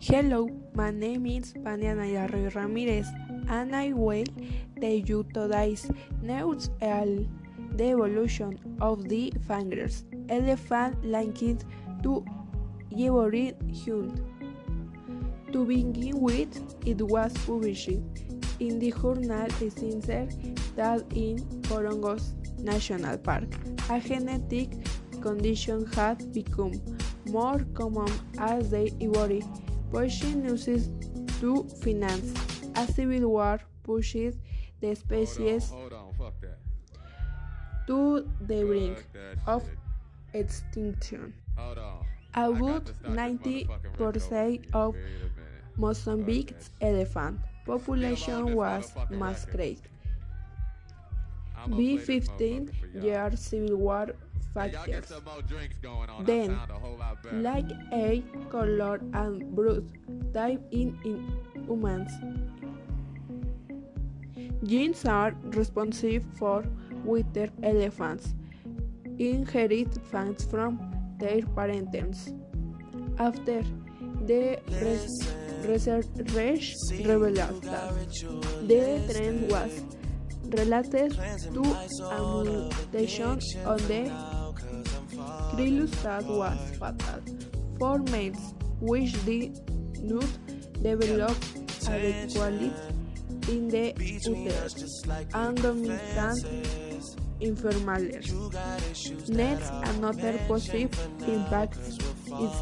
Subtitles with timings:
[0.00, 1.92] Hello, my name is Vania
[2.54, 3.08] Ramirez,
[3.48, 4.22] and I will
[4.80, 5.90] tell you today's
[6.22, 7.28] news on
[7.74, 11.64] the evolution of the fingers elephant linked
[12.04, 12.24] to
[12.96, 14.20] Ivory Hunt.
[15.52, 17.88] To begin with, it was published
[18.60, 20.36] in the journal Science
[20.76, 23.48] that in Gorongosa National Park,
[23.90, 24.70] a genetic
[25.20, 26.80] condition had become
[27.26, 29.42] more common as the Ivory
[29.90, 30.90] pushing uses
[31.40, 32.32] to finance
[32.76, 34.38] a civil war pushes
[34.80, 35.72] the species
[37.86, 39.06] to the brink
[39.46, 39.64] of
[40.34, 41.34] extinction.
[42.34, 44.94] About 90% of
[45.76, 47.40] Mozambique's elephant.
[47.68, 49.78] population was massacred.
[51.68, 54.06] B15 year civil war
[54.54, 55.12] factors.
[56.24, 56.58] Then,
[57.32, 59.90] like A, color, and brood
[60.32, 61.32] type in, in
[61.66, 62.10] humans.
[64.64, 66.62] Genes are responsible for
[67.04, 68.34] whether elephants
[69.18, 70.78] inherit facts from
[71.18, 72.32] their parents.
[73.18, 73.62] After
[74.26, 75.32] the res
[75.66, 76.06] research
[77.04, 77.92] revealed that
[78.66, 79.84] the trend was
[80.54, 81.12] related
[81.52, 81.62] to
[82.10, 84.10] a mutation on the
[85.52, 87.22] Trilus that was fatal
[87.78, 89.58] for males, which did
[90.02, 90.26] not
[90.82, 91.36] develop
[91.88, 92.72] adequately
[93.48, 95.02] in the uterus
[95.34, 96.44] and dominant
[97.40, 98.28] infirmales.
[99.28, 100.90] Next, another positive
[101.26, 101.98] impact is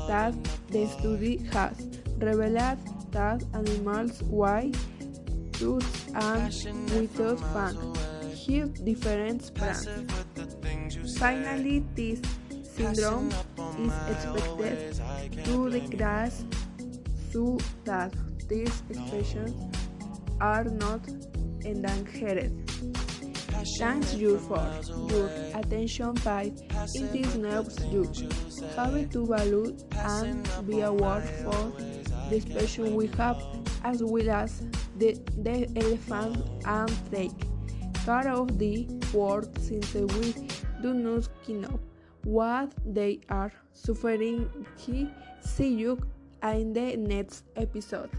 [0.09, 0.35] that
[0.69, 1.77] the study has
[2.19, 2.79] revealed
[3.13, 4.77] that animals with
[5.59, 6.53] tooth and
[6.93, 11.19] without fangs have different brains.
[11.19, 12.21] Finally, this
[12.63, 13.31] syndrome
[13.79, 15.01] is expected
[15.45, 16.45] to decrease
[17.33, 18.13] so that
[18.49, 19.55] these expressions
[20.41, 21.01] are not
[21.65, 22.53] endangered.
[23.75, 24.63] Thanks you for
[25.11, 26.53] your attention by
[26.95, 28.05] in this next you
[28.77, 31.73] have to value and be aware for
[32.31, 33.43] the expression we have
[33.83, 34.63] as well as
[34.99, 37.33] the, the elephant and take
[38.05, 40.49] care of the world since we
[40.81, 41.81] do not know
[42.25, 44.49] what they are suffering.
[45.41, 45.99] See you
[46.43, 48.11] in the next episode.